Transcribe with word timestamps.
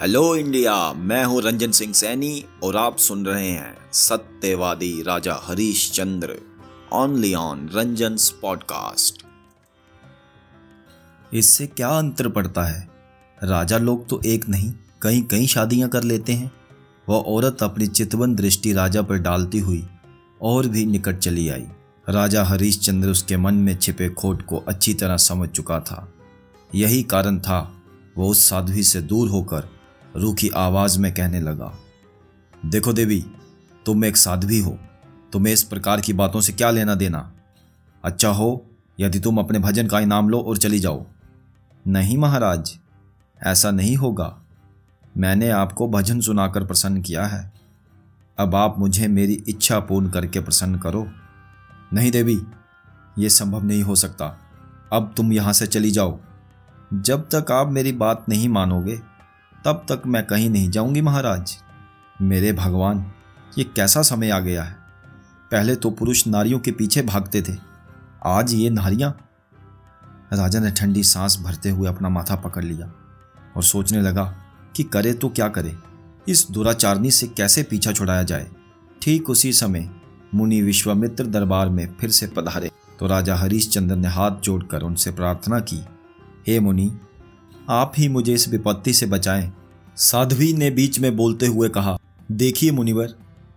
Hello 0.00 0.36
India, 0.36 0.92
मैं 0.92 1.24
हूँ 1.24 1.40
रंजन 1.42 1.70
सिंह 1.70 1.92
सैनी 1.92 2.44
और 2.62 2.76
आप 2.76 2.96
सुन 2.96 3.26
रहे 3.26 3.50
हैं 3.50 3.76
सत्यवादी 3.92 5.02
Raja 5.02 5.34
Harishchandra 5.92 6.36
only 6.92 7.34
on 7.34 7.70
Ranjan 7.74 8.16
podcast 8.42 9.24
इससे 11.34 11.66
क्या 11.66 11.88
अंतर 11.88 12.28
पड़ता 12.28 12.64
है? 12.64 12.88
राजा 13.44 13.78
लोग 13.78 14.08
तो 14.08 14.20
एक 14.26 14.48
नहीं 14.48 14.72
कई 15.02 15.20
कई 15.20 15.46
शादियाँ 15.46 15.88
कर 15.88 16.02
लेते 16.02 16.32
हैं। 16.32 16.50
वह 17.08 17.16
औरत 17.16 17.62
अपनी 17.62 17.86
चितवन 17.86 18.34
दृष्टि 18.34 18.72
राजा 18.72 19.02
पर 19.02 19.18
डालती 19.18 19.58
हुई 19.58 19.86
और 20.42 20.66
भी 20.66 20.86
निकट 20.86 21.18
चली 21.18 21.48
आई। 21.48 21.66
राजा 22.08 22.44
हरीश 22.44 22.78
चंद्र 22.78 23.08
उसके 23.08 23.36
मन 23.36 23.54
में 23.54 23.78
छिपे 23.78 24.08
खोट 24.08 24.42
को 24.42 24.56
अच्छी 24.56 24.94
तरह 24.94 25.16
समझ 25.16 25.48
चुका 25.48 25.80
था। 25.80 26.12
यही 26.74 27.02
कारण 27.02 27.38
था, 27.38 27.82
वो 28.16 28.30
उस 28.30 28.48
साध्वी 28.48 28.82
से 28.82 29.00
दूर 29.00 29.28
होकर 29.28 29.75
रूखी 30.16 30.48
आवाज़ 30.48 30.98
में 30.98 31.14
कहने 31.14 31.40
लगा, 31.40 31.72
देखो 32.66 32.92
देवी, 32.92 33.24
तुम 33.86 34.04
एक 34.04 34.16
साध्वी 34.16 34.58
हो। 34.58 34.78
तुम्हें 35.32 35.52
इस 35.54 35.62
प्रकार 35.62 36.00
की 36.00 36.12
बातों 36.12 36.40
से 36.40 36.52
क्या 36.52 36.70
लेना 36.70 36.94
देना? 36.94 37.32
अच्छा 38.04 38.28
हो, 38.28 38.66
यदि 39.00 39.20
तुम 39.20 39.38
अपने 39.38 39.58
भजन 39.58 39.86
का 39.86 40.00
इनाम 40.00 40.28
लो 40.28 40.40
और 40.40 40.56
चली 40.56 40.78
जाओ। 40.78 41.06
नहीं 41.86 42.18
महाराज, 42.18 42.78
ऐसा 43.42 43.70
नहीं 43.70 43.96
होगा। 43.96 44.36
मैंने 45.16 45.50
आपको 45.50 45.88
भजन 45.88 46.20
सुनाकर 46.20 46.66
प्रसन्न 46.66 47.02
किया 47.02 47.26
है। 47.26 47.52
अब 48.38 48.54
आप 48.54 48.78
मुझे 48.78 49.06
मेरी 49.06 49.44
इच्छा 49.48 49.80
पूर्ण 49.80 50.10
करके 50.10 50.40
प्रसन्न 50.40 50.78
करो। 50.78 51.06
नहीं 51.92 52.10
देवी, 52.10 52.40
ये 53.18 53.28
संभव 53.28 53.64
नहीं 53.64 53.82
हो 53.82 53.94
सकता। 53.94 54.38
अब 54.92 55.14
तुम 55.16 55.32
यहाँ 55.32 55.52
से 55.52 55.66
चली 55.66 55.90
जाओ। 55.90 56.18
जब 56.94 57.28
तक 57.34 57.52
आप 57.52 57.68
मेरी 57.68 57.92
बात 57.92 58.24
नहीं 58.28 58.48
मानोगे 58.48 59.00
तब 59.66 59.86
तक 59.88 60.02
मैं 60.06 60.22
कहीं 60.26 60.48
नहीं 60.50 60.68
जाऊँगी 60.70 61.00
महाराज। 61.00 61.56
मेरे 62.22 62.52
भगवान, 62.52 63.12
ये 63.58 63.64
कैसा 63.66 64.02
समय 64.02 64.30
आ 64.30 64.38
गया 64.38 64.62
है? 64.62 64.76
पहले 65.52 65.74
तो 65.76 65.90
पुरुष 65.90 66.26
नारियों 66.26 66.58
के 66.58 66.70
पीछे 66.70 67.02
भागते 67.02 67.42
थे, 67.42 67.54
आज 68.24 68.52
ये 68.54 68.70
नारियाँ? 68.70 69.10
राजा 70.32 70.60
ने 70.60 70.70
ठंडी 70.70 71.02
सांस 71.02 71.38
भरते 71.40 71.70
हुए 71.70 71.88
अपना 71.88 72.08
माथा 72.08 72.36
पकड़ 72.36 72.64
लिया 72.64 72.86
और 73.56 73.62
सोचने 73.62 74.02
लगा 74.02 74.24
कि 74.76 74.82
करे 74.82 75.14
तो 75.14 75.28
क्या 75.28 75.48
करे, 75.48 75.76
इस 76.28 76.46
दुराचारनी 76.50 77.10
से 77.10 77.26
कैसे 77.26 77.62
पीछा 77.62 77.92
छुड़ाया 77.92 78.22
जाए? 78.22 78.50
ठीक 79.02 79.30
उसी 79.30 79.52
समय 79.52 79.90
मुनि 80.34 80.62
विश्वामित्र 80.62 81.26
दरबार 81.26 81.68
में 81.68 81.96
फिर 82.00 82.10
से 82.10 82.26
पधारे। 82.26 82.70
तो 83.00 83.06
राजा 83.06 83.36
हरीश 83.36 83.68
चंद्र 83.68 83.96
ने 83.96 84.08
हाथ 84.08 84.40
जोड़कर 84.40 84.82
उनसे 84.82 85.10
प्रार्थना 85.10 85.60
की, 85.60 85.84
हे 86.46 86.60
मुनि, 86.60 86.90
आप 87.70 87.92
ही 87.98 88.08
मुझे 88.08 88.34
इस 88.34 88.48
विपत्ति 88.48 88.92
से 88.92 89.06
बचाएँ 89.06 89.52
साध्वी 89.96 90.52
ने 90.52 90.70
बीच 90.70 90.98
में 91.00 91.16
बोलते 91.16 91.46
हुए 91.46 91.68
कहा, 91.68 91.96
देखिए 92.28 92.70
मुनिवर, 92.70 93.14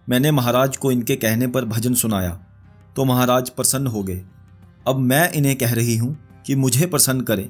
मैंने 0.09 0.32
महाराज 0.32 0.78
को 0.78 0.92
इनके 0.92 1.16
कहने 1.16 1.48
पर 1.48 1.66
भजन 1.66 1.94
सुनाया 1.94 2.30
तो 2.95 3.06
महाराज 3.06 3.50
प्रसन्न 3.50 3.88
हो 3.88 4.04
गए। 4.04 4.22
अब 4.88 5.00
मैं 5.00 5.32
इन्हें 5.32 5.56
कह 5.56 5.73
रही 5.73 5.95
हूँ 5.98 6.17
कि 6.45 6.56
मुझे 6.56 6.86
प्रसन्न 6.86 7.22
करें 7.22 7.50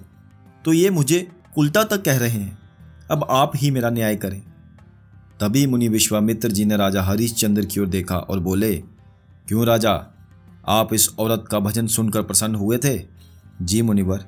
तो 0.66 0.74
ये 0.74 0.90
मुझे 0.90 1.28
उल्टा 1.58 1.84
तक 1.84 2.04
कह 2.04 2.18
रहे 2.18 2.30
हैं। 2.30 2.58
अब 3.12 3.26
आप 3.30 3.52
ही 3.56 3.70
मेरा 3.72 3.90
न्याय 3.90 4.16
करें। 4.16 4.42
तभी 5.40 5.66
मुनि 5.68 5.88
विश्वामित्र 5.88 6.52
जी 6.52 6.66
ने 6.66 6.78
राजा 6.78 7.04
हरिश्चंद्र 7.04 7.66
की 7.66 7.80
ओर 7.80 7.88
देखा 7.88 8.18
और 8.18 8.40
बोले, 8.40 8.76
क्यों 9.48 9.66
राजा, 9.66 9.94
आप 10.68 10.94
इस 10.94 11.10
औरत 11.20 11.46
का 11.52 11.60
भजन 11.60 11.88
सुनकर 11.88 12.22
प्रसन्न 12.22 12.56
हुए 12.56 12.78
थे? 12.78 12.98
जी 13.62 13.82
मुनिवर 13.82 14.26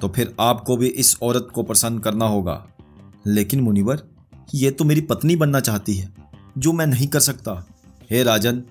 तो 0.00 0.08
फिर 0.08 0.34
आपको 0.40 0.76
भी 0.76 0.86
इस 0.86 1.16
औरत 1.22 1.48
को 1.54 1.62
प्रसन्न 1.62 1.98
करना 1.98 2.24
होगा। 2.24 2.64
लेकिन 3.26 3.60
मुनिवर, 3.60 4.02
ये 4.54 4.70
तो 4.70 4.84
मेरी 4.84 5.00
पत्नी 5.00 5.36
बनना 5.36 5.60
चाहती 5.60 5.94
है, 5.94 6.12
जो 6.58 6.72
मैं 6.72 6.86
नहीं 6.86 7.06
कर 7.08 7.20
सकता। 7.20 7.52
हे 8.10 8.22
राजन, 8.22 8.62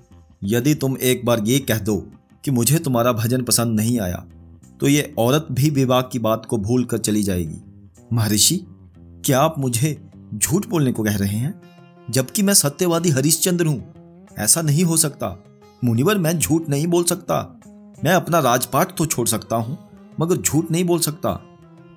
यदि 0.43 0.73
तुम 0.75 0.97
एक 0.97 1.25
बार 1.25 1.41
ये 1.43 1.59
कह 1.59 1.79
दो 1.79 1.97
कि 2.43 2.51
मुझे 2.51 2.79
तुम्हारा 2.79 3.11
भजन 3.13 3.43
पसंद 3.43 3.79
नहीं 3.79 3.99
आया 3.99 4.25
तो 4.81 4.87
ये 4.87 5.13
औरत 5.17 5.47
भी 5.51 5.69
विवाह 5.69 6.01
की 6.01 6.19
बात 6.19 6.45
को 6.45 6.57
भूल 6.57 6.83
कर 6.85 6.97
चली 6.97 7.23
जाएगी। 7.23 7.61
महर्षि, 8.13 8.57
क्या 9.25 9.39
आप 9.39 9.59
मुझे 9.59 9.97
झूठ 10.33 10.65
बोलने 10.67 10.91
को 10.91 11.03
कह 11.03 11.17
रहे 11.17 11.37
हैं? 11.37 11.61
जबकि 12.09 12.43
मैं 12.43 12.53
सत्यवादी 12.53 13.09
हरिश्चंद्र 13.09 13.65
हूँ, 13.65 14.25
ऐसा 14.39 14.61
नहीं 14.61 14.83
हो 14.83 14.97
सकता। 14.97 15.37
मुनिवर, 15.83 16.17
मैं 16.17 16.37
झूठ 16.39 16.69
नहीं 16.69 16.87
बोल 16.87 17.03
सकता। 17.03 17.37
मैं 18.03 18.13
अपना 18.13 18.39
राजपाट 18.39 18.97
तो 18.97 19.05
छोड़ 19.05 19.27
सकता 19.27 19.55
हूँ, 19.55 19.77
मगर 20.19 20.37
झूठ 20.37 20.71
नहीं 20.71 20.83
बोल 20.83 20.99
सकता। 20.99 21.39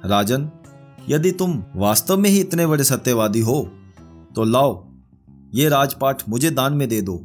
राजन 0.05 0.51
यदि 1.09 1.31
तुम 1.33 1.63
वास्तव 1.77 2.19
में 2.19 2.31
ही 2.31 2.41
इतने 2.41 2.67
बड़े 2.67 2.85
सत्यवादी 2.85 3.41
हो 3.41 3.61
तो 4.37 4.45
लाओ, 4.45 4.87
ये 5.55 5.69
राजपाठ 5.69 6.23
मुझे 6.29 6.51
दान 6.51 6.73
में 6.73 6.89
दे 6.89 7.01
दो। 7.03 7.17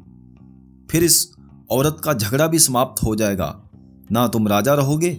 फिर 0.92 1.04
इस 1.04 1.32
औरत 1.72 2.02
का 2.04 2.14
झगड़ा 2.14 2.48
भी 2.48 2.60
समाप्त 2.60 3.04
हो 3.04 3.16
जाएगा। 3.16 3.70
ना 4.12 4.28
तुम 4.28 4.48
राजा 4.48 4.74
रहोगे 4.74 5.14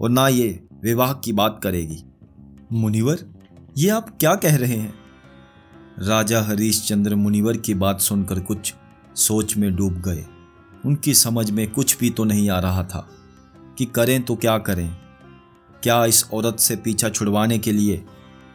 और 0.00 0.10
ना 0.10 0.28
ये 0.28 0.48
विवाह 0.82 1.12
की 1.14 1.32
बात 1.32 1.60
करेगी। 1.62 2.02
मुनिवर, 2.72 3.18
ये 3.78 3.90
आप 3.90 4.16
क्या 4.20 4.34
कह 4.34 4.56
रहे 4.56 4.76
हैं? 4.76 4.94
राजा 5.98 6.42
हरीश 6.42 6.86
चंद्र 6.88 7.14
मुनिवर 7.14 7.56
की 7.56 7.74
बात 7.74 8.00
सुनकर 8.00 8.40
कुछ 8.40 8.74
सोच 9.16 9.56
में 9.56 9.74
डूब 9.76 10.00
गए। 10.00 10.24
उनकी 10.86 11.14
समझ 11.14 11.50
में 11.50 11.70
कुछ 11.70 11.98
भी 11.98 12.10
तो 12.10 12.24
नहीं 12.24 12.48
आ 12.50 12.58
रहा 12.60 12.84
था 12.84 13.06
कि 13.78 13.84
करें 13.86 14.22
तो 14.22 14.36
क्या 14.36 14.58
करें। 14.58 14.96
क्या 15.86 16.04
इस 16.04 16.30
औरत 16.32 16.56
से 16.60 16.76
पीछा 16.76 17.08
छुड़वाने 17.08 17.58
के 17.58 17.72
लिए 17.72 18.04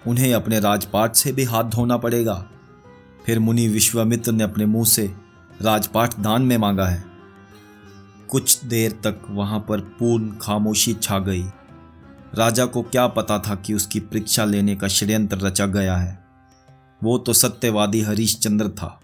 उन्हें 0.08 0.34
अपने 0.34 0.60
राजपाट 0.60 1.16
से 1.16 1.32
भी 1.32 1.44
हाथ 1.44 1.64
धोना 1.64 1.98
पड़ेगा? 1.98 2.52
फिर 3.26 3.40
मुनि 3.40 3.68
विश्वामित्र 3.68 4.32
ने 4.32 4.44
अपने 4.44 4.66
मुँह 4.66 4.86
से 4.86 5.16
राजपाट 5.62 6.20
दान 6.20 6.42
में 6.42 6.58
मांगा 6.58 6.86
है। 6.86 7.04
कुछ 8.30 8.66
देर 8.66 8.92
तक 8.92 9.22
वहाँ 9.30 9.66
पर 9.70 9.80
पूर्ण 9.80 10.32
खामोशी 10.42 10.94
छा 10.94 11.20
गई। 11.20 11.44
राजा 12.36 12.66
को 12.66 12.82
क्या 12.82 13.08
पता 13.08 13.40
था 13.40 13.56
कि 13.56 13.74
उसकी 13.74 14.00
परीक्षा 14.00 14.46
लेने 14.46 14.76
का 14.76 14.88
षड्यंत्र 14.88 15.38
रचा 15.38 15.66
गया 15.66 15.98
है। 15.98 16.26
वो 17.04 17.18
तो 17.18 17.34
सत्यवादी 17.34 18.02
हरीश 18.02 18.40
चंद्र 18.40 18.70
था। 18.70 19.02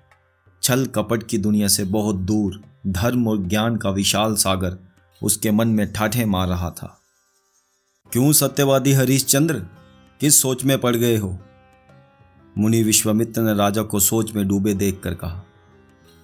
छल 0.64 0.86
कपट 0.86 1.24
की 1.24 1.38
दुनिया 1.38 1.68
से 1.68 1.84
बहुत 1.84 2.16
दूर 2.16 2.64
धर्म 2.88 3.28
और 3.28 3.38
ज्ञान 3.38 3.76
का 3.76 3.90
विशाल 3.90 4.36
सागर 4.36 4.78
उसके 5.24 5.52
मन 5.52 5.68
में 5.68 5.94
ठाठे 5.94 6.26
मार 6.26 6.48
रहा 6.48 6.70
था। 6.70 7.02
क्यों 8.12 8.32
सत्यवादी 8.32 8.92
हरीश 8.92 9.26
चंद्र 9.26 9.54
किस 10.20 10.42
सोच 10.42 10.64
में 10.64 10.78
पड़ 10.82 10.96
गए 10.96 11.18
हो? 11.18 11.40
मुनि 12.58 12.84
विश्वामित्र 12.84 13.42
ने 13.42 13.54
राजा 13.56 13.82
को 13.82 14.00
सोच 14.00 14.32
में 14.34 14.48
डूबे 14.48 14.74
देखकर 14.74 15.14
कहा, 15.14 15.44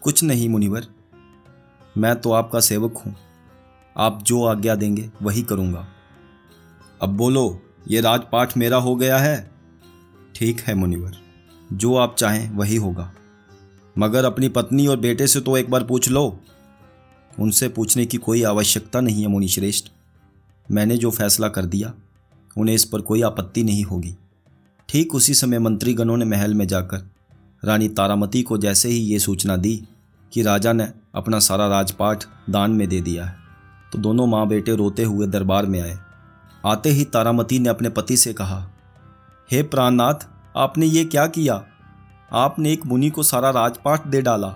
कुछ 0.02 0.24
नहीं 0.24 0.50
मुनिवर, 0.50 0.88
मैं 1.98 2.16
तो 2.16 2.32
आपका 2.32 2.60
सेवक 2.60 2.98
हूँ। 2.98 3.16
आप 3.98 4.24
जो 4.24 4.44
आज्ञा 4.46 4.76
देंगे, 4.76 5.10
वही 5.22 5.42
करूँगा। 5.42 5.88
अब 7.02 7.10
बोलो, 7.10 7.62
ये 7.88 8.02
राजपाठ 8.02 8.58
मेरा 8.58 8.78
हो 8.78 8.96
गया 8.96 9.18
है? 9.18 9.52
ठीक 10.36 10.60
है 10.60 10.74
मुनिवर, 10.74 11.18
जो 11.74 11.96
आप 11.96 12.16
चाहें, 12.16 12.50
वही 12.52 12.76
होगा। 12.76 13.14
मगर 13.98 14.26
अपनी 14.26 14.50
पत्नी 14.50 14.88
और 14.88 15.00
बेटे 15.00 15.28
से 15.28 15.42
तो 15.42 15.58
एक 15.58 15.70
बार 15.70 15.84
पूछ 15.84 16.10
लो। 16.10 16.40
उनसे 17.40 17.68
पूछने 17.68 18.06
की 18.06 18.18
कोई 18.18 18.44
आवश्यकता 18.44 19.02
नहीं 19.02 19.22
है 19.22 19.28
मुनि 19.28 19.48
श्रेष्ठ 19.48 19.92
मैंने 20.72 20.98
जो 20.98 21.12
फैसला 21.12 21.48
कर 21.48 21.66
दिया, 21.66 21.94
उन्हें 22.58 22.76
इस 22.76 22.86
पर 22.86 23.02
कोई 23.02 23.22
आपत्ति 23.22 23.64
नहीं 23.64 23.84
होगी। 23.84 24.16
ठीक 24.90 25.16
उसी 25.16 25.34
समय 25.34 25.60
मंत्रीगणों 25.60 26.18
ने 26.18 26.26
महल 26.26 26.54
में 26.54 26.68
जाकर 26.68 27.10
रानी 27.66 27.90
तारामती 27.90 28.42
को 28.42 28.58
जैसे 28.58 28.90
ही 28.90 28.98
ये 28.98 29.20
सूचना 29.20 29.58
दी 29.58 29.88
कि 30.34 30.42
राजा 30.42 30.74
ने 30.74 30.94
अपना 31.16 31.40
सारा 31.40 31.68
राजपाट 31.68 32.24
दान 32.50 32.72
में 32.72 32.88
दे 32.90 33.02
दिया 33.02 33.26
है 33.26 33.36
तो 33.94 34.00
दोनों 34.00 34.28
माँ 34.28 34.48
बेटे 34.48 34.76
रोते 34.76 35.04
हुए 35.04 35.28
दरबार 35.28 35.66
में 35.66 35.82
आए। 35.82 35.98
आते 36.66 36.90
ही 36.90 37.06
तारामती 37.06 37.60
ने 37.60 37.70
अपने 37.70 37.90
पति 37.90 38.18
से 38.18 38.34
कहा, 38.34 38.70
हे 39.52 39.64
प्राणनाथ, 39.64 40.28
आपने 40.56 40.86
ये 40.86 41.06
क्या 41.06 41.28
किया? 41.28 41.66
आपने 42.32 42.72
एक 42.72 42.86
मुनि 42.86 43.10
को 43.10 43.24
सारा 43.24 43.50
राजपाट 43.50 44.08
दे 44.08 44.22
डाला। 44.22 44.56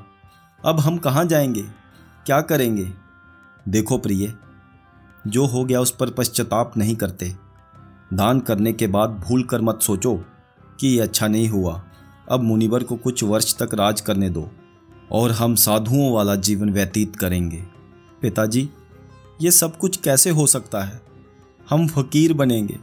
अब 0.65 0.79
हम 0.79 0.97
कहाँ 0.97 1.25
जाएँगे? 1.25 1.61
क्या 2.25 2.41
करेंगे? 2.41 2.93
देखो 3.69 3.97
प्रिय 3.97 4.33
जो 5.27 5.45
हो 5.45 5.63
गया 5.65 5.81
उस 5.81 5.91
पर 5.91 6.09
पश्चाताप 6.09 6.77
नहीं 6.77 6.95
करते। 6.95 7.35
दान 8.13 8.39
करने 8.39 8.73
के 8.73 8.87
बाद 8.87 9.09
भूल 9.09 9.43
कर 9.43 9.61
मत 9.61 9.79
सोचो 9.81 10.15
कि 10.79 10.87
ये 10.87 10.99
अच्छा 10.99 11.27
नहीं 11.27 11.47
हुआ। 11.49 11.83
अब 12.31 12.43
मुनिवर 12.43 12.83
को 12.83 12.95
कुछ 12.95 13.23
वर्ष 13.23 13.55
तक 13.57 13.73
राज 13.73 14.01
करने 14.01 14.29
दो 14.29 14.51
और 15.11 15.31
हम 15.31 15.55
साधुओं 15.55 16.13
वाला 16.13 16.35
जीवन 16.35 16.69
व्यतीत 16.69 17.15
करेंगे। 17.15 17.63
पिताजी, 18.21 18.69
ये 19.41 19.51
सब 19.51 19.77
कुछ 19.77 19.97
कैसे 19.97 20.29
हो 20.29 20.47
सकता 20.47 20.83
है? 20.83 21.01
हम 21.69 21.87
फकीर 21.87 22.33
बनेंगे 22.33 22.77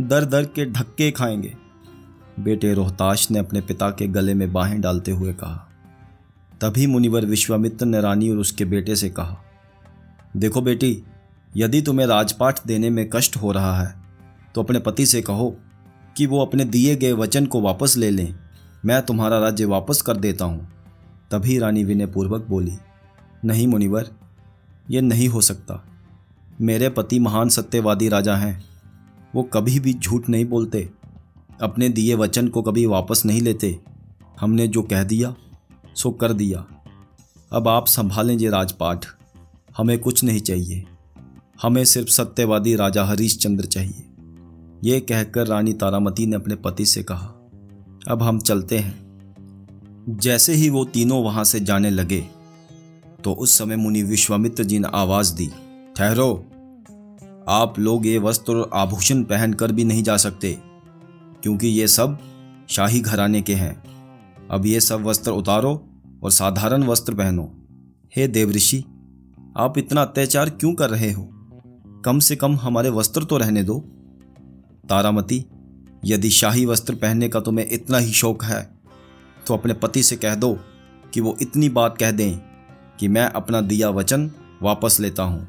दर 0.00 0.24
दर 0.24 0.44
के 0.44 0.70
धक्के 0.70 1.10
खाएँगे। 1.10 1.56
बेटे 2.40 2.74
रोहताश 2.74 3.30
ने 3.30 3.38
अपने 3.38 3.60
पिता 3.60 3.90
के 3.90 4.06
गले 4.06 4.34
में 4.34 4.52
बाहें 4.52 4.80
डालते 4.80 5.10
हुए 5.10 5.32
कहा। 5.32 5.64
तभी 6.60 6.86
मुनिवर 6.86 7.24
विश्वामित्र 7.24 7.86
ने 7.86 8.00
रानी 8.00 8.30
और 8.30 8.36
उसके 8.36 8.64
बेटे 8.64 8.96
से 8.96 9.10
कहा, 9.10 9.36
देखो 10.36 10.60
बेटी 10.60 11.02
यदि 11.56 11.80
तुम्हें 11.82 12.06
राजपाठ 12.06 12.60
देने 12.66 12.90
में 12.90 13.08
कष्ट 13.10 13.36
हो 13.36 13.52
रहा 13.52 13.80
है 13.80 13.94
तो 14.54 14.62
अपने 14.62 14.78
पति 14.78 15.06
से 15.06 15.22
कहो 15.22 15.56
कि 16.16 16.26
वो 16.26 16.44
अपने 16.44 16.64
दिए 16.64 16.94
गए 16.96 17.12
वचन 17.12 17.46
को 17.46 17.60
वापस 17.60 17.96
ले 17.96 18.10
लें। 18.10 18.34
मैं 18.84 19.00
तुम्हारा 19.02 19.38
राज्य 19.38 19.64
वापस 19.64 20.02
कर 20.02 20.16
देता 20.16 20.44
हूँ। 20.44 20.68
तभी 21.30 21.58
रानी 21.58 21.84
विनयपूर्वक 21.84 22.46
बोली, 22.48 22.76
नहीं 23.44 23.66
मुनिवर, 23.66 24.10
ये 24.90 25.00
नहीं 25.00 25.28
हो 25.28 25.40
सकता। 25.40 25.82
मेरे 26.60 26.88
पति 26.88 27.18
महान 27.18 27.48
सत्यवादी 27.48 28.08
राजा 28.08 28.36
हैं। 28.36 28.64
वो 29.34 29.42
कभी 29.42 29.78
भी 29.80 29.94
झूठ 29.94 30.28
नहीं 30.28 30.44
बोलते। 30.44 30.88
अपने 31.62 31.88
दिए 31.88 32.14
वचन 32.14 32.48
को 32.48 32.62
कभी 32.62 32.86
वापस 32.86 33.24
नहीं 33.26 33.42
लेते। 33.42 33.78
हमने 34.40 34.66
जो 34.68 34.82
कह 34.82 35.02
दिया, 35.02 35.34
सो 35.94 36.10
कर 36.10 36.32
दिया। 36.32 36.64
अब 37.52 37.68
आप 37.68 37.86
संभालें 37.86 38.34
ये 38.34 38.50
राजपाठ 38.50 39.06
हमें 39.78 39.98
कुछ 39.98 40.24
नहीं 40.24 40.40
चाहिए। 40.40 40.84
हमें 41.58 41.84
सिर्फ़ 41.84 42.08
सत्यवादी 42.08 42.74
राजा 42.76 43.04
हरीश 43.04 43.36
चंद्र 43.38 43.64
चाहिए। 43.64 44.04
ये 44.84 44.98
कहकर 45.00 45.46
रानी 45.46 45.72
तारामती 45.72 46.26
ने 46.26 46.36
अपने 46.36 46.56
पति 46.56 46.86
से 46.86 47.02
कहा, 47.02 47.26
अब 48.08 48.22
हम 48.22 48.38
चलते 48.40 48.78
हैं। 48.78 50.16
जैसे 50.20 50.52
ही 50.52 50.68
वो 50.70 50.84
तीनों 50.84 51.22
वहाँ 51.24 51.44
से 51.44 51.60
जाने 51.60 51.90
लगे 51.90 52.20
तो 53.24 53.32
उस 53.32 53.56
समय 53.58 53.76
मुनि 53.76 54.02
विश्वामित्र 54.02 54.64
जी 54.64 54.78
ने 54.78 54.88
आवाज़ 54.88 55.34
दी, 55.34 55.46
ठहरो। 55.96 56.34
आप 57.48 57.78
लोग 57.78 58.06
ये 58.06 58.18
वस्त्र 58.18 58.52
और 58.52 58.70
आभूषण 58.74 59.22
पहनकर 59.22 59.72
भी 59.72 59.84
नहीं 59.84 60.02
जा 60.02 60.16
सकते, 60.16 60.52
क्योंकि 61.42 61.68
ये 61.68 61.88
सब 61.88 62.18
शाही 62.68 63.00
घराने 63.00 63.40
के 63.42 63.54
हैं। 63.54 63.82
अब 64.50 64.66
ये 64.66 64.80
सब 64.80 65.04
वस्त्र 65.04 65.30
उतारो 65.30 65.72
और 66.22 66.30
साधारण 66.30 66.84
वस्त्र 66.84 67.14
पहनो। 67.14 67.50
हे 68.16 68.28
देवऋषि, 68.28 68.78
आप 69.56 69.78
इतना 69.78 70.02
अत्याचार 70.02 70.50
क्यों 70.50 70.72
कर 70.74 70.90
रहे 70.90 71.10
हो? 71.12 71.28
कम 72.08 72.18
से 72.18 72.36
कम 72.36 72.54
हमारे 72.56 72.90
वस्त्र 72.90 73.24
तो 73.24 73.36
रहने 73.36 73.62
दो। 73.62 73.78
तारामती, 74.88 75.44
यदि 76.04 76.30
शाही 76.30 76.64
वस्त्र 76.66 76.94
पहनने 76.94 77.28
का 77.28 77.40
तुम्हें 77.40 77.66
इतना 77.70 77.98
ही 77.98 78.12
शौक 78.12 78.44
है 78.44 78.62
तो 79.46 79.54
अपने 79.54 79.74
पति 79.74 80.02
से 80.02 80.16
कह 80.16 80.34
दो 80.34 80.52
कि 81.14 81.20
वो 81.20 81.36
इतनी 81.42 81.68
बात 81.68 81.98
कह 81.98 82.10
दें 82.10 82.38
कि 83.00 83.08
मैं 83.08 83.26
अपना 83.32 83.60
दिया 83.60 83.90
वचन 83.90 84.30
वापस 84.62 84.98
लेता 85.00 85.22
हूँ। 85.22 85.48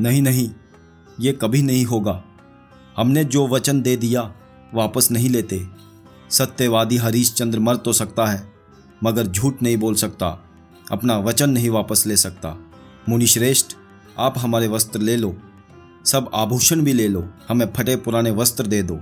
नहीं 0.00 0.22
नहीं, 0.22 0.48
ये 1.20 1.32
कभी 1.32 1.62
नहीं 1.62 1.84
होगा। 1.84 2.22
हमने 2.96 3.24
जो 3.24 3.46
वचन 3.48 3.82
दे 3.82 3.96
दिया, 3.96 4.22
वापस 4.74 5.10
नहीं 5.10 5.30
लेते। 5.30 5.64
सत्यवादी 6.30 6.96
हरीश 6.96 7.32
चंद्र 7.34 7.60
मर 7.60 7.76
तो 7.76 7.92
सकता 7.92 8.26
है, 8.26 8.52
मगर 9.04 9.26
झूठ 9.26 9.62
नहीं 9.62 9.76
बोल 9.76 9.94
सकता, 9.94 10.38
अपना 10.92 11.18
वचन 11.20 11.50
नहीं 11.50 11.70
वापस 11.70 12.06
ले 12.06 12.16
सकता। 12.16 12.56
मुनिश्रेष्ठ, 13.08 13.76
आप 14.18 14.38
हमारे 14.38 14.68
वस्त्र 14.68 15.00
ले 15.00 15.16
लो। 15.16 15.36
सब 16.04 16.30
आभूषण 16.34 16.80
भी 16.80 16.92
ले 16.92 17.08
लो, 17.08 17.28
हमें 17.48 17.72
फटे 17.72 17.96
पुराने 17.96 18.30
वस्त्र 18.30 18.66
दे 18.66 18.82
दो। 18.82 19.00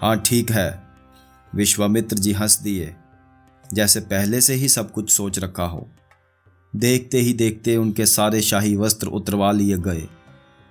हाँ 0.00 0.20
ठीक 0.20 0.50
है। 0.50 0.86
विश्वामित्र 1.54 2.16
जी 2.16 2.32
हंस 2.32 2.60
दिए। 2.60 2.94
जैसे 3.72 4.00
पहले 4.00 4.40
से 4.40 4.54
ही 4.54 4.68
सब 4.68 4.92
कुछ 4.92 5.10
सोच 5.10 5.38
रखा 5.38 5.64
हो। 5.64 5.92
देखते 6.76 7.18
ही 7.18 7.32
देखते 7.32 7.76
उनके 7.76 8.06
सारे 8.06 8.40
शाही 8.40 8.76
वस्त्र 8.76 9.06
उतरवा 9.06 9.52
लिए 9.52 9.78
गए। 9.78 10.08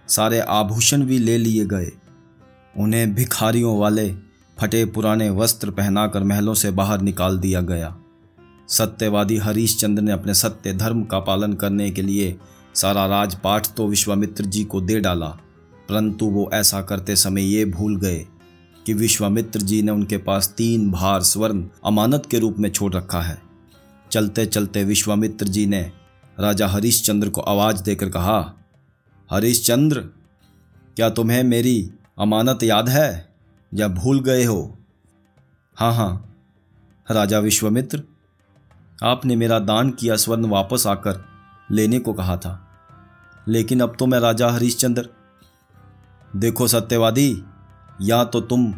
सारे 0.07 0.39
आभूषण 0.39 1.01
भी 1.01 1.19
ले 1.19 1.37
लिए 1.37 1.65
गए। 1.65 1.91
उन्हें 2.77 3.15
भिखारियों 3.15 3.79
वाले 3.79 4.15
फटे 4.59 4.85
पुराने 4.85 5.29
वस्त्र 5.29 5.71
पहनाकर 5.71 6.23
महलों 6.23 6.53
से 6.53 6.71
बाहर 6.71 7.01
निकाल 7.01 7.39
दिया 7.39 7.61
गया। 7.61 7.97
सत्यवादी 8.69 9.37
हरीश 9.37 9.77
चंद्र 9.77 10.03
ने 10.03 10.11
अपने 10.11 10.33
सत्य 10.33 10.73
धर्म 10.73 11.03
का 11.03 11.19
पालन 11.19 11.53
करने 11.53 11.91
के 11.91 12.01
लिए 12.01 12.37
सारा 12.75 13.05
राजपाठ 13.05 13.67
तो 13.67 13.87
विश्वामित्र 13.87 14.45
जी 14.45 14.63
को 14.63 14.81
दे 14.81 14.99
डाला। 14.99 15.37
परंतु 15.89 16.25
वो 16.25 16.49
ऐसा 16.53 16.81
करते 16.81 17.15
समय 17.15 17.43
ये 17.43 17.65
भूल 17.65 17.97
गए 17.97 18.27
कि 18.85 18.93
विश्वामित्र 18.93 19.59
जी 19.59 19.81
ने 19.81 19.91
उनके 19.91 20.17
पास 20.17 20.53
तीन 20.57 20.91
भार 20.91 21.21
स्वर्ण 21.21 21.67
अमानत 21.85 22.27
के 22.31 22.39
रूप 22.39 22.55
में 22.59 22.71
छोड़ 22.71 22.93
रखा 22.93 23.21
है। 23.21 23.41
चलते 24.11 24.45
चलते 24.45 24.83
विश्वामित्र 24.83 25.47
जी 25.47 25.65
ने 25.65 25.91
राजा 26.39 26.67
हरिश्चंद्र 26.67 27.29
को 27.29 27.41
आवाज़ 27.41 27.83
देकर 27.83 28.09
कहा, 28.09 28.53
हरिश्चंद्र, 29.31 29.99
क्या 30.95 31.09
तुम्हें 31.09 31.43
मेरी 31.43 31.91
अमानत 32.19 32.63
याद 32.63 32.89
है? 32.89 33.35
या 33.73 33.87
भूल 33.87 34.19
गए 34.19 34.43
हो? 34.43 34.77
हाँ 35.75 35.93
हाँ 35.93 36.35
राजा 37.11 37.39
विश्वामित्र, 37.39 38.03
आपने 39.03 39.35
मेरा 39.35 39.59
दान 39.59 39.89
किया 39.89 40.15
स्वर्ण 40.15 40.45
वापस 40.45 40.87
आकर 40.87 41.25
लेने 41.71 41.99
को 41.99 42.13
कहा 42.13 42.37
था। 42.37 42.67
लेकिन 43.47 43.79
अब 43.79 43.95
तो 43.99 44.05
मैं 44.05 44.19
राजा 44.19 44.49
हरिश्चंद्र 44.49 45.09
देखो 46.35 46.67
सत्यवादी, 46.67 47.43
या 48.01 48.23
तो 48.23 48.41
तुम 48.41 48.73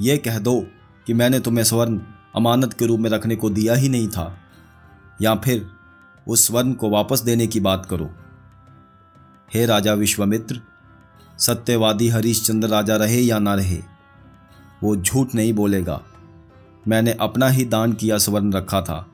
ये 0.00 0.16
कह 0.18 0.38
दो 0.38 0.60
कि 1.06 1.14
मैंने 1.14 1.40
तुम्हें 1.40 1.64
स्वर्ण 1.64 2.00
अमानत 2.36 2.72
के 2.72 2.86
रूप 2.86 3.00
में 3.00 3.10
रखने 3.10 3.36
को 3.36 3.50
दिया 3.50 3.74
ही 3.74 3.88
नहीं 3.88 4.08
था, 4.08 4.36
या 5.22 5.34
फिर 5.34 5.66
उस 6.26 6.46
स्वर्ण 6.46 6.72
को 6.72 6.90
वापस 6.90 7.20
देने 7.20 7.46
की 7.46 7.60
बात 7.60 7.86
करो। 7.86 8.08
हे 9.50 9.66
राजा 9.66 9.94
विश्वामित्र, 9.94 10.60
सत्यवादी 11.38 12.08
हरिश्चंद्र 12.08 12.68
राजा 12.68 12.96
रहे 12.96 13.20
या 13.20 13.38
ना 13.38 13.54
रहे, 13.54 13.78
वो 14.82 14.96
झूठ 14.96 15.34
नहीं 15.34 15.52
बोलेगा। 15.52 16.00
मैंने 16.88 17.16
अपना 17.20 17.48
ही 17.48 17.64
दान 17.66 17.92
किया 17.92 18.18
स्वर्ण 18.18 18.52
रखा 18.52 18.80
था। 18.82 19.06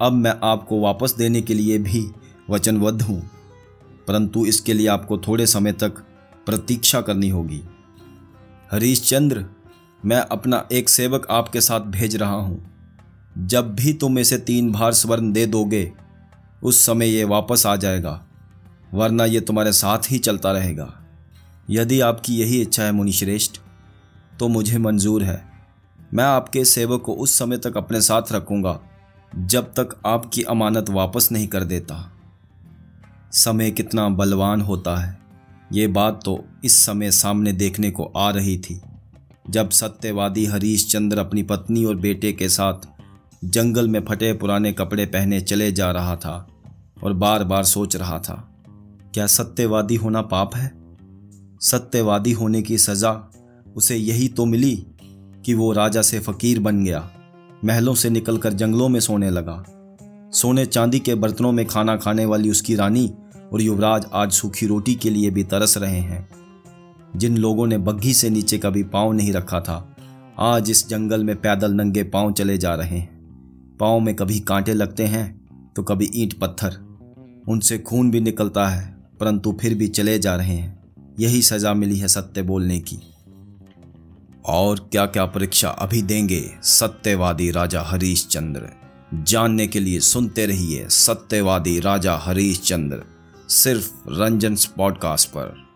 अब 0.00 0.12
मैं 0.14 0.34
आपको 0.44 0.80
वापस 0.80 1.14
देने 1.18 1.42
के 1.42 1.54
लिए 1.54 1.78
भी 1.80 2.06
वचनबद्ध 2.50 3.00
हूँ, 3.02 3.22
परंतु 4.08 4.46
इसके 4.46 4.72
लिए 4.72 4.86
आपको 4.88 5.18
थोड़े 5.18 5.46
समय 5.46 5.72
तक 5.74 6.04
प्रतीक्षा 6.48 7.00
करनी 7.00 7.28
होगी। 7.28 7.60
हरीशचंद्र, 8.72 9.44
मैं 10.04 10.20
अपना 10.20 10.68
एक 10.72 10.88
सेवक 10.88 11.26
आपके 11.30 11.60
साथ 11.60 11.80
भेज 11.80 12.16
रहा 12.16 12.34
हूँ। 12.34 12.70
जब 13.38 13.74
भी 13.74 13.92
तुम 13.92 14.18
इसे 14.18 14.38
तीन 14.38 14.72
भार 14.72 14.92
स्वर्ण 14.92 15.32
दे 15.32 15.44
दोगे, 15.46 15.92
उस 16.62 16.80
समय 16.86 17.08
ये 17.08 17.24
वापस 17.24 17.66
आ 17.66 17.76
जाएगा, 17.76 18.24
वरना 18.94 19.24
ये 19.24 19.40
तुम्हारे 19.40 19.72
साथ 19.72 20.10
ही 20.10 20.18
चलता 20.18 20.52
रहेगा। 20.52 20.92
यदि 21.70 22.00
आपकी 22.00 22.36
यही 22.36 22.60
इच्छा 22.62 22.82
है 22.82 22.92
मुनिश्रेष्ठ 22.92 23.60
तो 24.38 24.48
मुझे 24.48 24.78
मंजूर 24.78 25.22
है। 25.22 25.42
मैं 26.14 26.24
आपके 26.24 26.64
सेवक 26.64 27.02
को 27.02 27.14
उस 27.14 27.38
समय 27.38 27.58
तक 27.58 27.76
अपने 27.76 28.00
साथ 28.00 28.32
रखूँगा, 28.32 28.78
जब 29.32 29.72
तक 29.72 30.00
आपकी 30.06 30.42
अमानत 30.42 30.90
वापस 30.90 31.28
नहीं 31.32 31.48
कर 31.48 31.64
देता। 31.64 32.12
समय 33.32 33.70
कितना 33.70 34.08
बलवान 34.08 34.60
होता 34.60 34.96
है। 34.96 35.27
ये 35.72 35.86
बात 35.86 36.20
तो 36.24 36.38
इस 36.64 36.76
समय 36.76 37.10
सामने 37.10 37.52
देखने 37.52 37.90
को 37.90 38.04
आ 38.16 38.30
रही 38.30 38.56
थी, 38.58 38.80
जब 39.50 39.70
सत्यवादी 39.70 40.44
हरीश 40.46 40.86
चंद्र 40.92 41.18
अपनी 41.18 41.42
पत्नी 41.42 41.84
और 41.84 41.96
बेटे 41.96 42.32
के 42.32 42.48
साथ 42.48 42.88
जंगल 43.44 43.88
में 43.88 44.00
फटे 44.04 44.32
पुराने 44.32 44.72
कपड़े 44.72 45.06
पहने 45.06 45.40
चले 45.40 45.70
जा 45.72 45.90
रहा 45.90 46.16
था 46.16 46.46
और 47.04 47.12
बार 47.12 47.44
बार 47.44 47.64
सोच 47.64 47.96
रहा 47.96 48.18
था, 48.18 48.34
क्या 49.14 49.26
सत्यवादी 49.26 49.96
होना 49.96 50.22
पाप 50.22 50.56
है? 50.56 50.70
सत्यवादी 51.60 52.32
होने 52.32 52.62
की 52.62 52.78
सज़ा 52.78 53.12
उसे 53.76 53.96
यही 53.96 54.28
तो 54.28 54.44
मिली 54.44 54.76
कि 55.44 55.54
वो 55.54 55.72
राजा 55.72 56.02
से 56.02 56.18
फकीर 56.18 56.60
बन 56.60 56.84
गया, 56.84 57.08
महलों 57.64 57.94
से 57.94 58.10
निकलकर 58.10 58.52
जंगलों 58.52 58.88
में 58.88 59.00
सोने 59.00 59.30
लगा। 59.30 59.64
सोने 60.32 60.66
चांदी 60.66 60.98
के 61.00 61.14
बर्तनों 61.14 61.52
में 61.52 61.66
खाना 61.66 61.96
खाने 61.96 62.24
वाली 62.24 62.50
उसकी 62.50 62.74
रानी 62.74 63.10
और 63.52 63.62
युवराज 63.62 64.06
आज 64.14 64.32
सूखी 64.32 64.66
रोटी 64.66 64.94
के 64.94 65.10
लिए 65.10 65.30
भी 65.30 65.44
तरस 65.44 65.76
रहे 65.78 65.98
हैं। 65.98 66.28
जिन 67.16 67.36
लोगों 67.38 67.66
ने 67.66 67.78
बग्घी 67.78 68.14
से 68.14 68.30
नीचे 68.30 68.58
कभी 68.58 68.82
पाँव 68.84 69.12
नहीं 69.12 69.32
रखा 69.32 69.60
था, 69.60 69.96
आज 70.38 70.70
इस 70.70 70.88
जंगल 70.88 71.24
में 71.24 71.34
पैदल 71.36 71.72
नंगे 71.72 72.02
पाँव 72.04 72.32
चले 72.32 72.58
जा 72.58 72.74
रहे 72.74 72.98
हैं। 72.98 73.76
पाँव 73.80 74.00
में 74.00 74.14
कभी 74.14 74.40
कांटे 74.40 74.74
लगते 74.74 75.06
हैं 75.06 75.72
तो 75.76 75.82
कभी 75.82 76.10
ईंट 76.14 76.38
पत्थर। 76.38 76.76
उनसे 77.48 77.78
खून 77.78 78.10
भी 78.10 78.20
निकलता 78.20 78.66
है, 78.68 78.96
परंतु 79.20 79.56
फिर 79.60 79.74
भी 79.74 79.88
चले 79.88 80.18
जा 80.18 80.34
रहे 80.36 80.54
हैं। 80.54 80.78
यही 81.20 81.42
सजा 81.42 81.74
मिली 81.74 81.98
है 81.98 82.08
सत्य 82.08 82.42
बोलने 82.42 82.78
की। 82.80 82.98
और 84.46 84.88
क्या 84.92 85.06
क्या 85.06 85.24
परीक्षा 85.26 85.68
अभी 85.68 86.02
देंगे 86.02 86.42
सत्यवादी 86.62 87.50
राजा 87.50 87.82
हरीश 87.82 88.26
चंद्र 88.26 88.68
जानने 89.22 89.66
के 89.66 89.80
लिए 89.80 90.00
सुनते 90.00 90.46
रहिए 90.46 90.88
सत्यवादी 90.88 91.78
राजा 91.80 92.16
हरीश 92.16 92.60
चंद्र 92.60 93.02
सिर्फ़ 93.48 93.92
रंजन 94.08 94.54
पॉडकास्ट 94.54 95.28
पर। 95.28 95.67